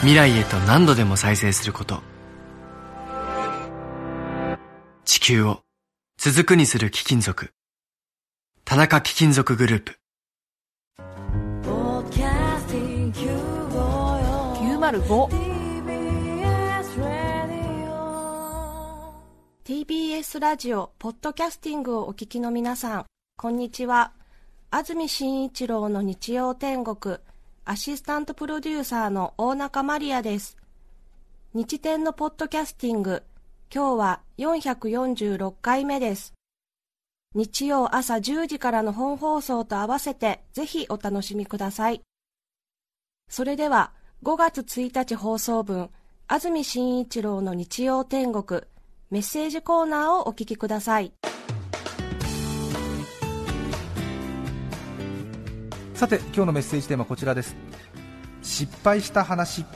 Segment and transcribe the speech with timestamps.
[0.00, 2.00] 未来へと何度でも再生すること。
[5.04, 5.60] 地球を
[6.16, 7.52] 続くにする貴金属。
[8.64, 9.98] 田中貴金属グループ。
[14.56, 15.28] 905
[19.64, 23.04] TBS ラジオポッドキャスティングをお聞きの皆さん
[23.36, 24.12] こんにちは。
[24.70, 27.18] 安住紳一郎の日曜天国
[27.70, 30.56] アシスタントプロデューサーの大中マリアです。
[31.54, 33.22] 日天のポッドキャスティング。
[33.72, 36.34] 今日は446回目です。
[37.36, 42.02] 日曜朝10時からの本放送と合わせてぜひお楽しみください。
[43.28, 43.92] それでは
[44.24, 45.90] 5月1日放送分
[46.26, 48.62] 安住紳一郎の日曜天国
[49.12, 51.12] メッセージコーナーをお聞きください。
[56.00, 57.54] さて今日のメッセージテーマはこちらです。
[58.40, 59.66] 失敗した話。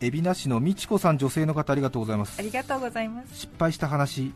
[0.00, 2.38] 海老名市の美智子さん女性の方ありがとうございます。
[2.38, 3.36] ありがとうございます。
[3.36, 4.32] 失敗した話。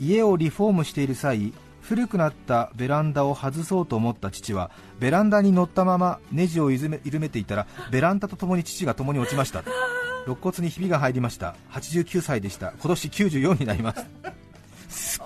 [0.00, 6.88] 家をリフォームしている際古くなったベランダを外そうと思った父はベランダに乗ったままネジを緩
[7.20, 9.62] めていたらベランダとともに父が共に落ちました。
[10.26, 11.54] 肋骨にひびが入りました。
[11.70, 12.72] 89歳でした。
[12.80, 15.20] 今年94になります。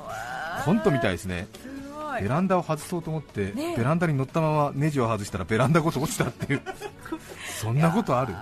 [0.67, 1.47] コントみたいですね
[2.21, 6.63] ベランダを外そうと思って、ねベランダに乗ったままネジを外したらベランダごと落ちたっていう。
[7.61, 8.35] そんなことある？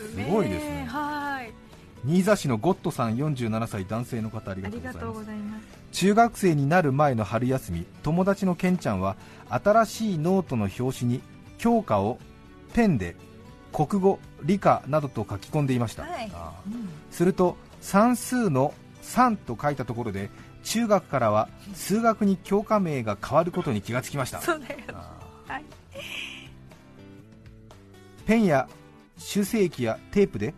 [0.00, 0.24] すね。
[0.24, 0.86] すごいですね。
[0.88, 1.52] はい。
[2.04, 4.76] 新座市のゴットさん47歳男性の方ありがと
[5.10, 5.62] うございます。
[5.92, 9.16] 中学生になる前の春休み友達のケンちゃんは
[9.50, 11.20] 新しいノートの表紙に
[11.58, 12.18] 教科を
[12.72, 13.16] ペンで
[13.72, 16.30] 国語理科などと書き込んでいました、はい。
[17.10, 20.30] すると算数の3と書いたところで
[20.62, 24.40] 中学からは数学に教科名が変わることに気がつきました。
[24.40, 25.62] そうだよあはい。
[25.62, 25.64] ー
[28.26, 28.68] ペンや
[29.18, 30.54] 修正液やテープで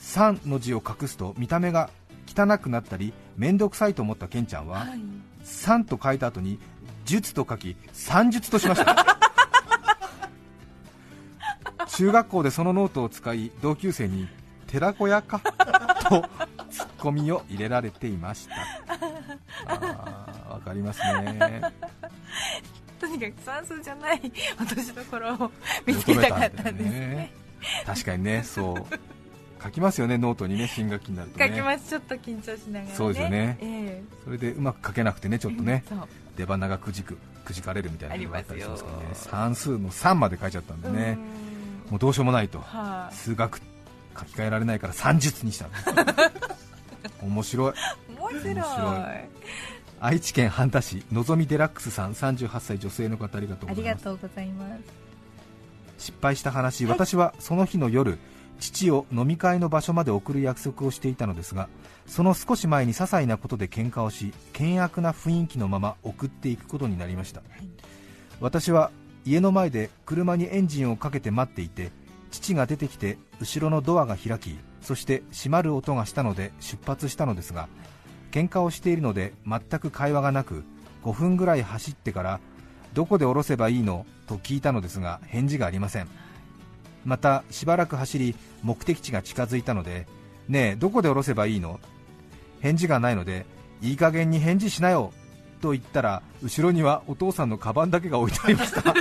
[0.00, 1.90] 3の字を隠すと見た目が
[2.26, 5.00] 汚くなったり面倒くさいと思ったケンちゃんは、はい。
[5.44, 6.58] 3と書いた後に
[7.04, 9.06] 術と書き算術としました。
[11.88, 14.28] 中学校でそのノートを使い同級生に
[14.66, 15.40] 寺子屋か？
[16.08, 16.24] と
[17.06, 18.56] ツッコミを入れられていました。
[19.72, 21.62] あーわかりますね。
[23.00, 25.52] とにかく算数じゃない落としどころを
[25.86, 27.32] 見つけたかったんですね。
[27.84, 28.86] 確かにねそう。
[29.62, 31.46] 書きますよねノートにね新学期になるとね。
[31.46, 31.88] 書きます。
[31.90, 32.92] ちょっと緊張しながらね。
[32.96, 33.58] そうですよね。
[33.60, 35.84] えそれでうまく書けなくてねちょっとね
[36.36, 39.14] 出花がくじくくじかれるみたいなのがあったりしますからね。
[39.14, 41.16] 算数の3まで書いちゃったんでね。
[41.84, 41.90] うん。
[41.92, 42.58] もうどうしようもないと。
[42.58, 43.14] はい。
[43.14, 43.60] 数学
[44.18, 45.84] 書き換えられないから算術にしたんです
[47.22, 47.72] 面白い。
[48.18, 48.64] 面白い。
[49.98, 54.04] 愛知県半田市のぞみデラックスさん38歳女性の方ありがとうあございます。
[54.04, 54.80] りがとうございます。
[55.98, 58.18] 失敗した話、私はその日の夜
[58.58, 61.68] 父を飲み会の場所まで送る約束をしていたのですが
[62.06, 67.42] その少し前に些細なことで喧嘩をし険悪な雰囲気のまま送っていくことになりました、
[68.40, 68.90] 私は
[69.24, 71.90] 家の前で車にエンジンをかけて待っていて
[72.30, 74.56] 父が出てきて後ろのドアが開き
[74.86, 77.68] そして閉まる音がしたので出発したのですが
[78.30, 80.62] 喧嘩をしているので全く会話がなく
[81.02, 82.38] 5分ぐらい走ってから
[82.94, 86.08] どこで降ろせばいいのと聞いたのですが返事がありません。
[87.04, 90.06] またしばらく走り目的地が近づいたので
[90.46, 91.80] ねえどこで降ろせばいいの？
[92.60, 93.44] 返事がないので
[93.82, 95.12] いい加減に返事しなよ！
[95.60, 98.94] と言ったら後ろにはお父さんのカバンだけが置いてありました。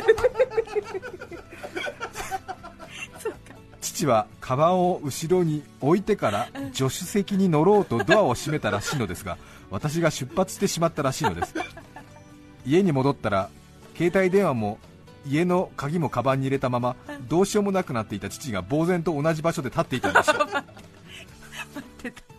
[3.95, 9.37] 父はカバンを後ろに置いてから助手席に乗ろうとドアを閉めたらしいのですが
[9.71, 11.55] 私が出発してしまったらしいのです。
[12.65, 13.49] 家に戻ったら
[13.95, 14.79] 携帯電話も
[15.25, 16.95] 家の鍵もカバンに入れたまま
[17.27, 20.35] どうしようもなくなっていた父が呆然と同じ場所で立っていたんですよ。
[20.45, 20.67] 待
[21.79, 22.35] ってた。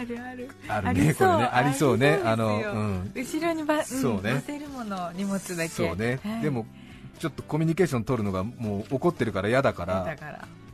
[0.00, 0.50] あるある。
[0.68, 1.44] あるねこれね。
[1.52, 1.98] ありそう。
[1.98, 2.20] ね。
[2.24, 2.62] あの
[3.14, 4.34] 後ろにば、うん、そうね。
[4.34, 5.68] 乗せるもの荷物だけ。
[5.68, 6.42] そうね、はい。
[6.42, 6.66] でも
[7.18, 10.16] ちょっとコミュニケーション取るのがもう怒ってるから嫌だから。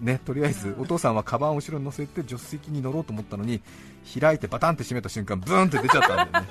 [0.01, 3.61] ね、とりあえずお父さんはカバンを後ろに乗せて助手席に乗ろうと思ったのに
[4.21, 6.51] 開いてバタンって閉めた瞬間ブーンって出ちゃったんだよね。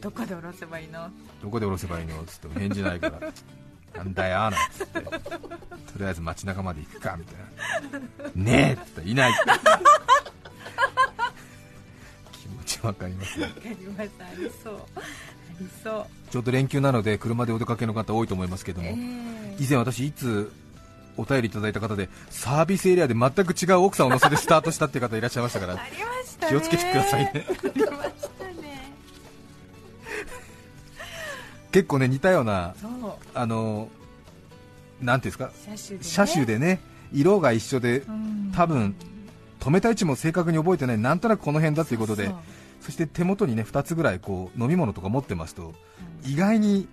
[0.00, 1.08] どこで降ろせばいいの？
[1.40, 2.20] どこで降ろせばいいの？
[2.20, 3.20] っつって返事ないから。
[3.94, 5.10] なんだよなんつってと
[5.98, 7.36] りあえず街中まで行くかみたい
[8.34, 8.42] な。
[8.42, 9.32] ねえっつったらいない
[12.32, 14.10] 気持ちわかりますねわかります。
[14.20, 14.80] ありそう
[16.30, 19.56] ちょうど連休なので車でお出かけの方多いと思いますけども、ええ。
[19.58, 20.50] 以前私いつ
[21.16, 25.78] お便りいただいた方でサービスエリアで全く違う奥さんを乗せてスタートしたっていう方いらっしゃいましたから
[26.48, 27.32] 気をつけてくださいね。
[27.34, 27.38] あ
[27.74, 28.92] りましたね。
[31.70, 32.74] 結構ね似たような
[33.34, 33.88] あの
[35.00, 35.98] なんていうんですか？
[36.00, 36.80] 車種で、ね、ね
[37.12, 38.52] 色が一緒でうん。
[38.54, 38.94] 多分
[39.60, 42.30] 止めた位置も正確に覚えてないなんとなくこの辺だということで
[42.82, 45.72] そして手元にね2つぐらいこう飲み物とか持ってますと
[46.24, 46.88] 意外に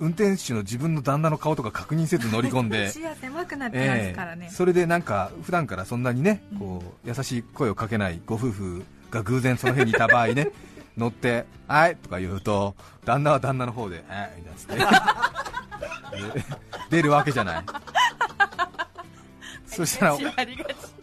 [0.00, 4.54] 運転手の自分の旦那の顔とか確認せず乗り込んで 視野狭くなってますからね、ええ。
[4.54, 6.58] それでなんか普段からそんなにねうん。
[6.58, 10.50] こう優しい声をかけないご夫婦が偶然その辺にいた場合ね
[10.96, 12.74] 乗って「はい」とか言うと
[13.04, 15.32] 旦那は旦那の方で「はい」みたいな。
[16.10, 16.44] で
[16.90, 17.64] 出るわけじゃない。
[19.66, 20.18] そしたら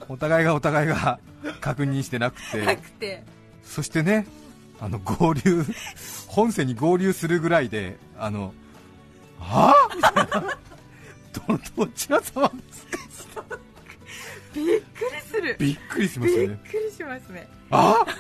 [0.10, 1.20] お互いがお互いが
[1.62, 2.20] 確認して。
[2.20, 2.42] なく
[3.00, 3.24] て
[3.66, 4.26] そしてね
[4.80, 5.66] あの合流
[6.28, 8.54] 本線に合流するぐらいであの
[9.40, 9.96] はあ？
[9.96, 10.58] みたいな
[11.78, 12.86] どどちら様です
[13.36, 13.44] か？
[14.54, 15.56] びっくりする。
[15.60, 16.60] びっくりしまびすよね。
[16.66, 17.48] っくりしますね。
[17.72, 18.06] あ？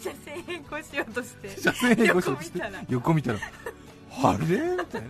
[0.00, 1.60] 車線変更しようとして。
[1.60, 2.60] 車線変更しようとして？
[2.88, 3.38] 横見たら。
[3.42, 3.48] 横
[4.14, 4.46] 見たらあれ？
[4.46, 5.08] みたいな。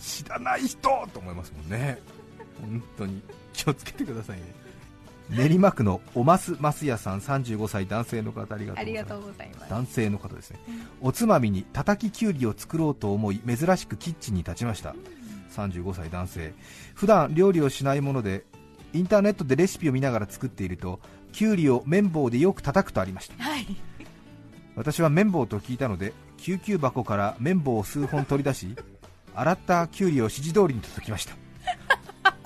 [0.00, 0.78] 知らない人！
[1.12, 1.98] と思いますもんね。
[2.60, 3.22] 本当に。
[3.52, 4.42] 気をつけてくださいね
[5.30, 8.74] 練馬区のおますますやさん35歳男性の方ありが
[9.04, 9.70] とうございます。
[9.70, 10.58] 男性の方ですね、
[11.00, 14.94] おつまみに叩ききゅうりを作ろうと思い珍しくキッチンに立ちました。
[15.56, 16.54] 35歳男性。
[16.94, 18.44] 普段料理をしないもので
[18.92, 21.00] インターネットでレシピを見ながら作っていると
[21.32, 23.42] きゅうりを綿棒でよく叩くとありました。
[23.42, 23.66] はい。
[24.76, 28.76] 私は綿棒と聞いたので救急箱から綿棒を数本取り出し
[29.34, 31.34] 洗ったきゅうりを指示通りに叩きました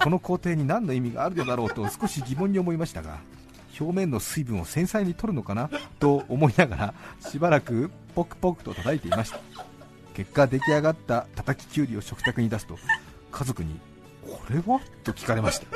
[0.02, 3.18] この工程に何の意味があるのだろうと少し疑問に思いましたが
[3.78, 5.70] 表面の水分を繊細に取るのかな？
[5.98, 9.40] と思いながらしばらくポクポクと叩いていました。
[10.14, 12.76] 結果出来上がった叩ききゅうりを食卓に出すと
[13.30, 13.78] 家族に
[14.26, 15.66] 「これは?」と聞かれました。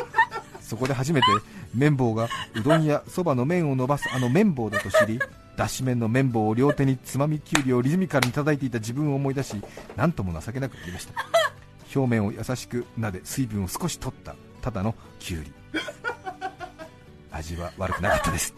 [0.60, 1.26] そこで初めて
[1.74, 5.18] 綿棒がうどんやそばの麺を伸ばすあの綿棒だと知り
[5.56, 9.54] 脱脂麺の綿棒を両手につまみきゅうりをリズミカルに叩いていた自分を思い出し
[9.94, 11.14] 何とも情けなくなりました。
[11.94, 15.52] 表面を優しく撫で水分を少し取ったただのきゅうり。
[17.30, 18.54] 味は悪くなかったです。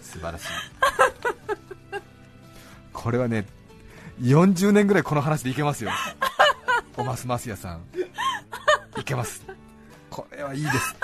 [0.00, 0.46] 素晴らしい。
[2.92, 3.46] これはね
[4.20, 5.90] 40年ぐらいこの話でいけますよ。
[6.96, 7.82] おますますやさん。
[8.98, 9.42] いけます。
[10.10, 10.96] これはいいです。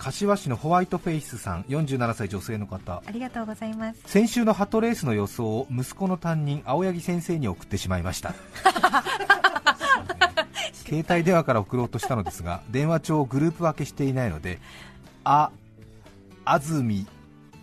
[0.00, 3.02] 柏市のホワイトフェイスさん47歳女性の方。
[3.04, 4.00] ありがとうございます。
[4.06, 8.32] 先週のハトレースの予想を息子の担任青柳先生に送ってしまいました。
[10.72, 14.58] 携帯電話から送ろうとしたのですが電話帳をグループ分けしていないので
[15.22, 15.50] あ
[16.44, 17.06] 安住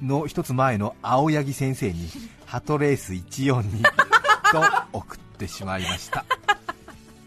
[0.02, 2.08] の一つ前の青柳先生に
[2.46, 3.82] ハトレース142
[4.54, 4.64] と
[4.94, 6.24] 送ってしまいました。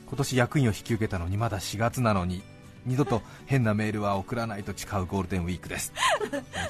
[0.06, 2.42] 今年役員を引き受けたのにまだ4月なのに
[2.86, 5.92] 二度と変なメールは送らないと誓うゴールデンウィークです。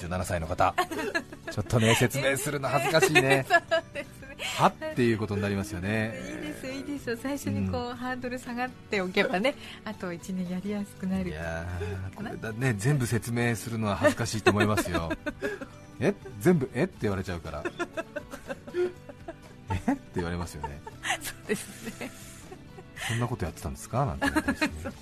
[0.00, 0.74] 47歳の方。
[1.50, 3.46] ちょっとね説明するの恥ずかしいね。
[4.56, 6.14] はっていうことになりますよね。
[6.16, 7.10] いいですよいいです。
[7.10, 15.10] よ最初にこう、ハードル下がっておけばねあと1年やりやすくないるやー これだね全部説明するのは恥ずかしいと思いますよ。
[16.00, 16.14] え？
[16.40, 16.70] 全部？
[16.74, 16.84] え？
[16.84, 17.62] って言われちゃうから。
[19.86, 19.92] え？
[19.92, 20.80] って言われますよね。
[21.22, 22.10] そうですね。
[23.08, 24.04] そんなことやってたんですか？
[24.06, 24.92] なんて言われたりしてね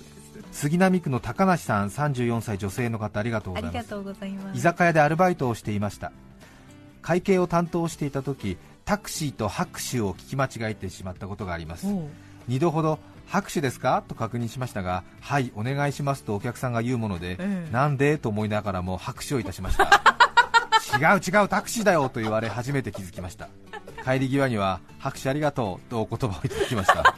[0.59, 4.57] 杉並区の高梨さん34歳女性の方ありがとうございます。
[4.57, 6.11] 居酒屋でアルバイトをしていました。
[7.01, 11.87] 会計を担当していた時タクシーと拍手を聞き間違えてしまったことがあります。
[11.87, 12.07] おう。
[12.49, 14.03] 2度ほど拍手ですか？
[14.09, 16.25] と確認しましたがはいお願いします。
[16.25, 18.17] とお客さんが言うもので、うんなんで？
[18.17, 19.85] と思いながらも拍手をいたしました。
[20.99, 22.09] 違う違うタクシーだよ！
[22.09, 23.47] と言われ初めて気づきました。
[24.03, 25.89] 帰り際には拍手ありがとう！
[25.89, 27.03] とお言葉をいただきました。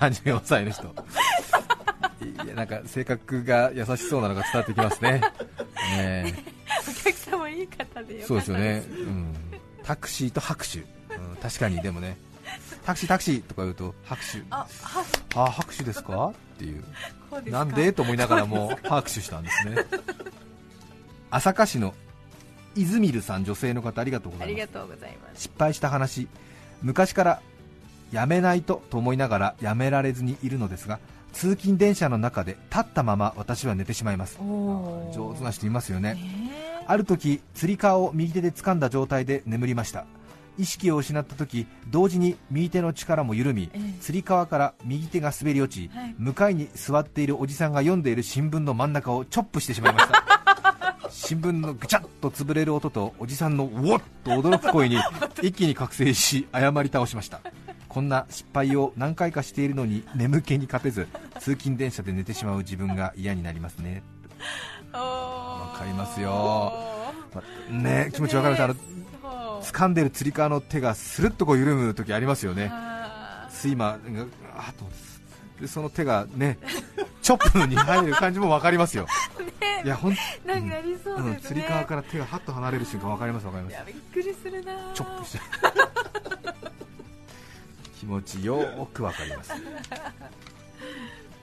[0.00, 0.94] 34歳の人
[2.54, 5.20] なんか性格が優しそうなのが伝わってきますね。
[5.96, 6.34] ね
[6.88, 9.34] お客様いい方でそうですよね、うん、
[9.82, 12.16] タクシーと拍手、うん、確かにでもね。
[12.84, 14.42] タクシータクシーとか言うと拍手。
[14.50, 14.66] あ
[15.34, 16.28] はあ拍手ですか？
[16.28, 16.84] っていう。
[17.30, 17.92] こうなんで？
[17.92, 19.76] と思いながらも拍手したんですね。
[21.30, 21.94] 朝霞市の
[22.74, 24.54] イズミルさん女性の方ありがとうございます。
[24.54, 25.42] ありがとうございます。
[25.42, 26.28] 失敗した話。
[26.82, 27.42] 昔から
[28.10, 30.98] やめないとと思いながらやめられずにいるのですが
[31.32, 34.38] 通勤電車の中で立ったまま私は寝てしまいます。
[34.38, 36.14] 上手な人いますよね。
[36.14, 40.04] ねある時つり革を右手で掴んだ状態で眠りました。
[40.58, 43.94] 意識を失った時同時に右手の力も緩み、ええ。
[44.00, 46.14] つり革から右手が滑り落ち、はい。
[46.18, 50.24] 向かいに座っているおじさんが読んでいる新聞の真ん中をチョップしてしまいました。
[51.10, 54.98] 新聞のぐちゃっと潰れる音とおじさんのうおっと驚く声に
[55.42, 57.40] 一気に覚醒し謝り倒しました
[57.92, 61.08] こんな失敗を何回かしているのに眠気に勝てず
[61.40, 64.02] 通勤電車で寝てしまう自分が嫌になりますね。
[64.94, 66.72] わかりますよ。
[67.34, 72.70] まね気持ちわかりますあの掴んでるつり革の手がスルッとこう緩む時ありますよね。
[72.72, 74.86] あ睡魔があと
[75.60, 76.58] でその手がね
[77.20, 79.06] チョップに入る感じも分かりますよ。
[79.84, 83.76] いやほん、ーなんかありそううん、ですね、つり革から手がハッと離れる瞬間分かります分かります。
[83.84, 85.40] びっくりするなチョップして
[88.02, 89.52] 気持ちよーく分かります。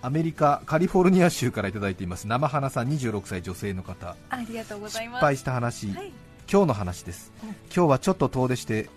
[0.02, 2.28] アメリカカリフォルニア州からいただいています。
[2.28, 4.18] 生花さん26歳女性の方。
[4.30, 5.16] ありがとうございます。
[5.20, 6.12] 失敗した話、はい。
[6.52, 7.32] 今日の話です。
[7.74, 8.90] 今日はちょっと遠出して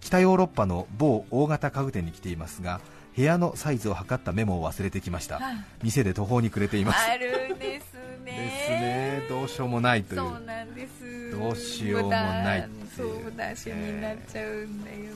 [0.00, 2.80] 北ヨーロッパの某大型家具店に来ていますが
[3.16, 5.40] 部屋のサイズを測ったメモを忘れてきました。
[5.40, 5.56] はい。
[5.82, 7.10] 店で途方に暮れています。
[7.10, 8.26] あるんですね。
[8.26, 8.32] で
[8.64, 9.26] すね。
[9.28, 10.20] どうしようもないという。
[10.20, 11.30] そうなんです。
[11.32, 15.10] どうしようもないそう無駄足になっちゃうんだよね、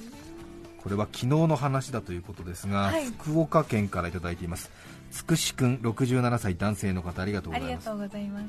[0.88, 3.04] これは昨日の話だということですが、はい。
[3.10, 4.70] 福岡県からいただいています。
[5.10, 7.84] つくしくん67歳男性の方ありがとうあございます。
[7.84, 8.40] りがとうございま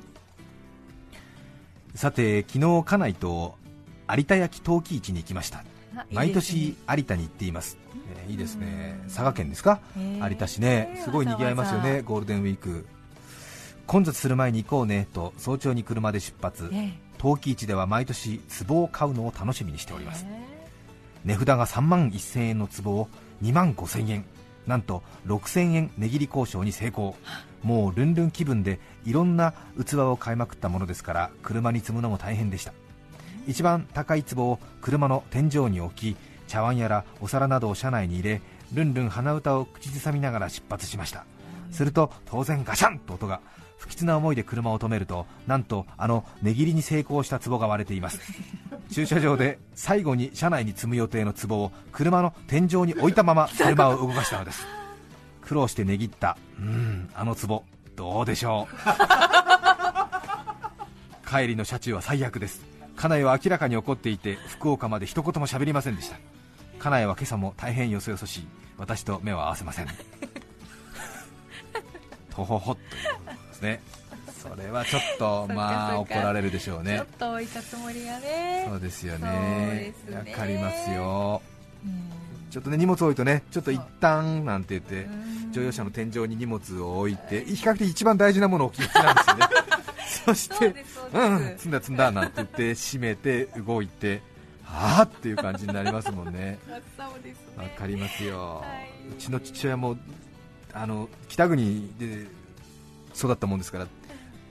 [1.93, 1.99] す。
[1.99, 3.57] さて昨日家内と
[4.09, 5.65] 有田焼陶器市に行きました。
[5.97, 7.77] あ毎年有田に行っています。
[8.15, 8.97] えーいいですね。
[9.07, 9.81] 佐賀県ですか？
[9.97, 11.01] 有田市ね。
[11.03, 12.85] すごい賑わいますよねゴールデンウィーク。
[13.85, 16.71] 混雑する前に行こうねと早朝に車で出発。
[17.17, 20.25] 陶器市では毎年壺を買うのを楽しみにしております。
[20.25, 20.58] え
[21.25, 23.07] 値札が3万1000円の壺を
[23.41, 24.25] 2万5000円
[24.67, 27.15] なんと6000円値切り交渉に成功。
[27.63, 32.73] もうルンルン気分でいろんな器を買いまくったものですから車に積むのも大変でした。
[33.47, 38.41] 一番高い壺を車の天井に置き茶碗やらお皿などを車内に入れ
[38.73, 41.25] ルンルン鼻歌を口ずさみながら出発しました。
[41.71, 43.41] すると当然ガシャンと音が。
[43.79, 48.19] 不吉な思いで車を止めるとなんとあの値切りに成功した壺が割れています。
[48.91, 54.67] 駐車場で最後に車内に積む予定の壺を車の天井に置いたまま車を動かしたのです。
[55.41, 57.63] 苦労して値切ったうんあの壺
[57.95, 58.75] どうでしょう。
[61.27, 62.65] 帰りの車中は最悪です。
[62.95, 66.17] 家内は明らかに怒っていて福岡まで一言も喋りませんでした。
[66.79, 68.47] 家内は今朝も大変よそよそしい。
[68.77, 69.87] 私と目を合わせません。
[72.29, 72.81] とほほっと
[73.59, 73.81] ですね。
[74.41, 76.97] それはちょっとまあ怒られるでしょうね。
[76.97, 78.65] ちょっと置いたつもりがね。
[78.69, 79.93] そうですよね。
[80.11, 81.41] わかりますよ。
[81.85, 82.09] うん。
[82.49, 85.51] ちょっとね荷物置いとねちょっと一旦なんて言ってうん。
[85.51, 89.47] 乗用車の天井に荷物を置いて比較的一番大事なものを置きがちなんですよね。
[90.25, 90.75] そしてう
[91.13, 94.21] うん積んだ積んだなんて言って閉めて動いて
[94.65, 96.59] ああっていう感じになりますもんね。
[97.57, 97.75] わね。
[97.77, 99.13] かりますよ、はい。
[99.13, 99.97] うちの父親も
[100.73, 102.27] あの北国で
[103.15, 103.87] 育ったもんですから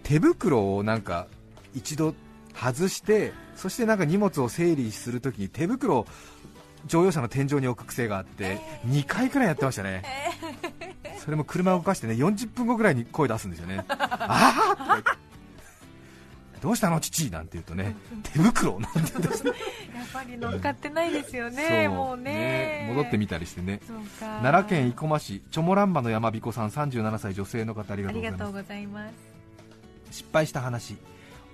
[0.02, 1.26] 手袋をなんか
[1.74, 2.14] 一度
[2.54, 6.06] 外してそしてなんか荷物を整理するときに手袋を
[6.86, 10.02] 乗用車の天井に置く癖があって2回くらいやってましたね、
[11.18, 14.54] それも車を動かしてね40分後ぐらいに声出すんですよね、あ
[16.58, 17.30] どうしたの父？
[17.30, 19.50] なんて言うとね手袋なんて言うんですね。
[19.94, 22.86] やっぱり乗っかってないですよねもうね。
[22.88, 23.80] 戻ってみたりしてね。
[24.20, 28.32] 奈良県生駒市チョモランマの山彦さん37歳女性の方ありがあとうございます。
[28.32, 29.12] りがとうございます。
[30.10, 30.96] 失敗した話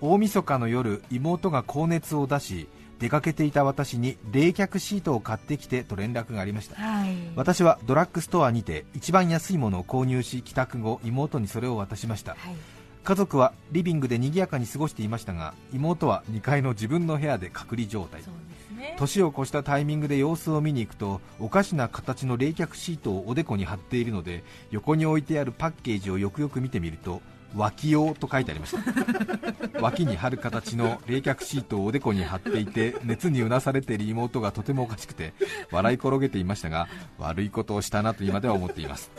[0.01, 2.69] 大晦日の夜妹が高熱を出し
[2.99, 6.77] 出かけていた私に冷却シートを買ってきてと連絡がありました。
[6.77, 7.17] はい。
[7.35, 12.33] 私はドラッグストアにて一番安いものを購入し帰宅後妹にそれを渡しました。
[12.33, 12.55] はい
[13.05, 18.23] 家族はリビングで賑やかに過ごしていましたが妹は2階の自分の部屋で隔離状態。
[18.97, 27.21] 年を越したタイミングで様子を見に行くとおかしな形の冷却シートをおでこに貼っているので横に置いてあるパッケージをよくよく見てみると
[27.55, 29.81] 脇用と書いてありました。
[29.81, 35.35] 脇に貼る形の冷却シートをおでこに貼っていて熱にうなされている妹がとてもおかしくて
[35.71, 39.11] 笑い転げていましたが悪いことをしたなと今では思っています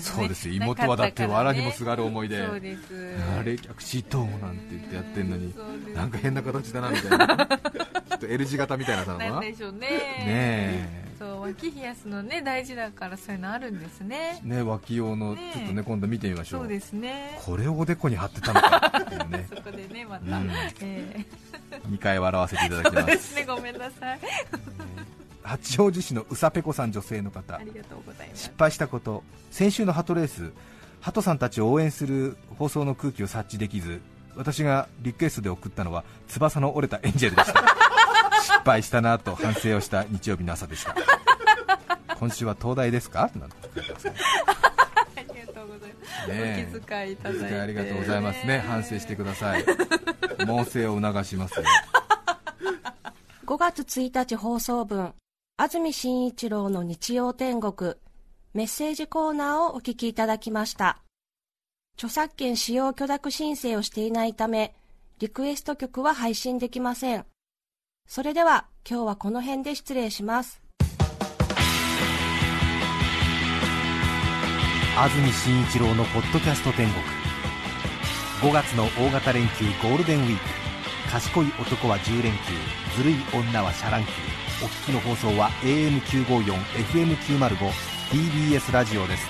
[0.00, 2.42] そうです 妹はだって藁にもすがる思いで。
[2.42, 5.54] あー冷却シートなんて言ってやってんのに
[5.94, 7.26] なんか変な形だなみたいな。
[8.08, 9.40] ちょっと L 字型みたいなさのかな。
[9.40, 9.78] でしょうね。
[9.80, 9.88] ね
[10.26, 11.06] え。
[11.18, 14.40] そう脇冷やすのね大事だからそういうのあるんですね。
[14.42, 16.60] ね脇用のねちょっとね今度見てみましょう。
[16.60, 17.38] そうですね。
[17.42, 19.46] これをおでこに貼ってたのかっていうね。
[19.48, 20.50] そこでねまた、うん。
[20.82, 21.24] え
[21.90, 24.20] 2回笑わせていただきー、そうまですすねごめんなさい
[25.46, 27.54] 八王子市のうさぺこさん女性の方。
[27.56, 28.42] ありがとうございます。
[28.44, 30.52] 失敗したこと先週のハトレース
[31.00, 34.00] ハトさんたちを応援する放送の空気を察知できず
[34.34, 37.62] 私がリクエストで送ったのは翼の折れたエンジェルでした。
[38.42, 40.94] 失敗したなと反省をした日曜日の朝でした。
[42.18, 43.30] 今週は東大ですか？
[43.36, 44.14] なんて書いてますね。
[45.16, 47.48] ありがとうございます、ねお気遣いいただいて。
[47.48, 49.64] 遣いありがとうございますね反省してください。
[50.46, 51.64] 猛省を促しますよ。
[53.46, 55.14] 5月1日放送分、
[55.58, 57.94] 安住紳一郎の日曜天国、
[58.52, 60.98] メッセージコーナーをお聞きいただきました。
[61.94, 64.74] 著作権使用許諾申請をしていないため、
[65.18, 67.24] リクエスト曲は配信できません。
[68.06, 70.60] それでは、今日はこの辺で失礼します。
[74.98, 77.02] 安住紳一郎のポッドキャスト天国
[78.42, 82.38] 5月の大型連休ゴールデンウィーク賢い男は10連休
[82.98, 87.70] ずるい女はシャ乱Q お聞きの放送は AM954FM905
[88.10, 89.28] TBS ラジオです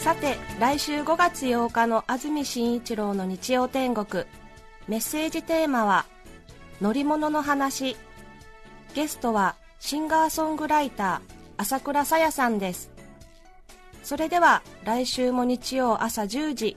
[0.00, 4.24] さて、来週5月8日の安住紳一郎の日曜天国、
[4.88, 6.06] メッセージテーマは、
[6.80, 7.96] 乗り物の話。
[8.94, 12.90] ゲストは、シンガーソングライター、朝倉さやさんです。
[14.02, 16.76] それでは、来週も日曜朝10時、